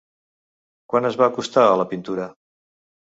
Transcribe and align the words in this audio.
Quan 0.93 1.07
es 1.11 1.19
va 1.21 1.27
acostar 1.33 1.67
a 1.69 1.77
la 1.83 1.89
pintura? 1.93 2.27